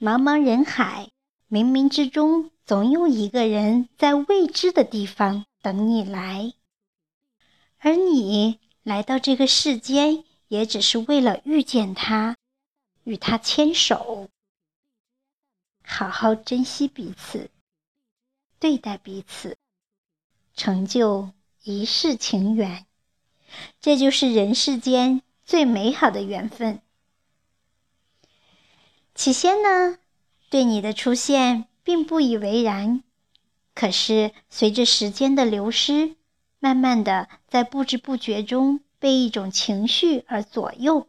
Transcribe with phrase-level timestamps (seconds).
[0.00, 1.10] 茫茫人海，
[1.48, 6.52] 冥冥之中总有一个人在未知的地方等你来，
[7.78, 12.36] 而你来到这个世间，也只是为了遇见他，
[13.04, 14.28] 与他牵手，
[15.84, 17.50] 好好珍惜彼此，
[18.58, 19.56] 对待彼此，
[20.54, 21.30] 成就
[21.62, 22.84] 一世情缘。
[23.80, 26.82] 这就是人世间最美好的缘分。
[29.14, 29.98] 起先呢，
[30.50, 33.04] 对你的出现并不以为然，
[33.72, 36.16] 可是随着时间的流失，
[36.58, 41.06] 慢慢的在不知不觉中被一种情绪而左右，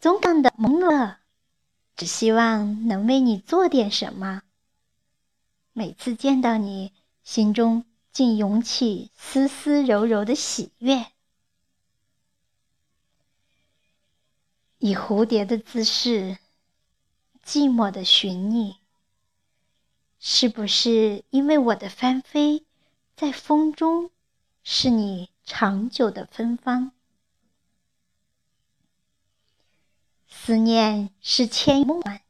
[0.00, 1.20] 总感的懵了，
[1.94, 4.42] 只希望能为你做点什么。
[5.72, 11.06] 每次见到你，心中竟涌起丝丝柔柔的喜悦，
[14.78, 16.38] 以蝴蝶的姿势。
[17.44, 18.78] 寂寞的寻你，
[20.18, 22.64] 是不是因为我的翻飞
[23.14, 24.10] 在风中，
[24.62, 26.92] 是你长久的芬芳？
[30.26, 32.22] 思念是千梦幻，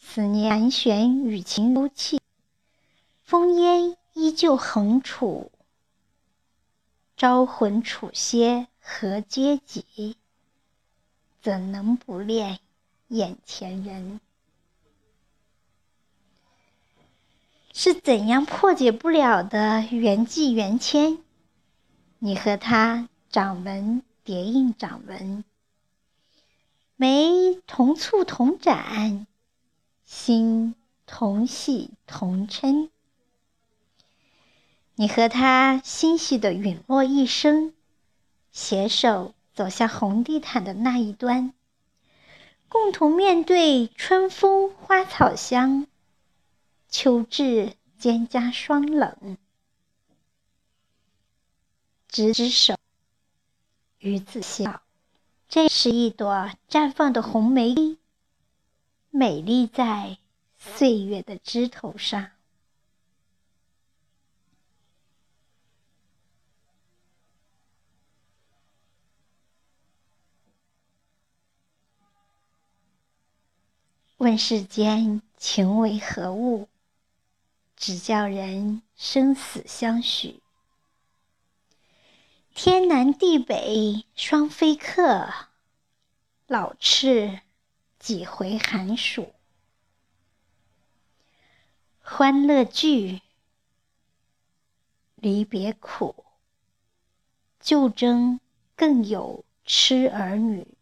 [0.00, 2.20] 思念盘旋雨情如泣，
[3.28, 5.52] 烽烟依旧横楚，
[7.16, 10.16] 招魂楚歇何嗟及？
[11.42, 12.60] 怎能不恋？
[13.08, 14.20] 眼前人
[17.72, 21.18] 是怎样破解不了的缘迹缘牵？
[22.18, 25.44] 你和他掌纹叠印掌纹，
[26.96, 29.26] 眉同蹙同展，
[30.04, 32.88] 心同喜同嗔。
[34.94, 37.74] 你和他欣喜的陨落一生，
[38.52, 41.52] 携手走向红地毯的那一端。
[42.74, 45.86] 共同面对春风花草香，
[46.88, 49.38] 秋至蒹葭霜冷。
[52.08, 52.76] 执子手，
[54.00, 54.82] 与子笑，
[55.48, 57.96] 这是一朵绽放的红梅，
[59.10, 60.18] 美丽在
[60.58, 62.32] 岁月的枝头上。
[74.24, 76.66] 问世间情为何物，
[77.76, 80.40] 只叫人生死相许。
[82.54, 85.28] 天南地北双飞客，
[86.46, 87.42] 老翅
[87.98, 89.34] 几回寒暑。
[92.00, 93.20] 欢乐聚，
[95.16, 96.24] 离别苦，
[97.60, 98.40] 旧争
[98.74, 100.73] 更有痴儿女。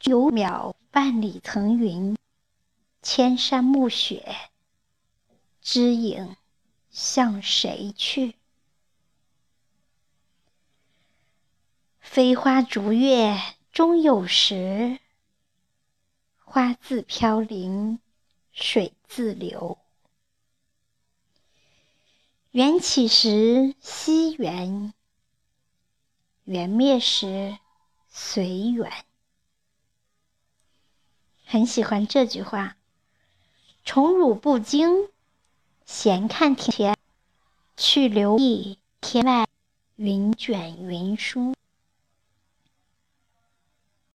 [0.00, 0.74] 九秒。
[0.92, 2.18] 万里层云，
[3.00, 4.34] 千山暮雪，
[5.62, 6.34] 知影
[6.90, 8.34] 向谁去？
[12.00, 13.40] 飞花逐月
[13.70, 14.98] 终有时，
[16.38, 18.00] 花自飘零
[18.50, 19.78] 水自流。
[22.50, 24.92] 缘起时惜缘，
[26.42, 27.56] 缘灭时
[28.08, 28.90] 随缘。
[31.52, 32.76] 很喜欢这句话
[33.84, 35.08] ：“宠辱不惊，
[35.84, 36.96] 闲看庭前，
[37.76, 39.48] 去留意天外
[39.96, 41.52] 云卷云舒。”